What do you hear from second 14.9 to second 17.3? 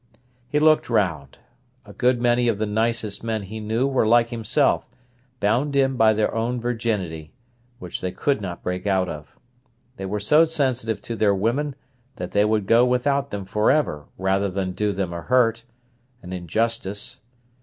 them a hurt, an injustice.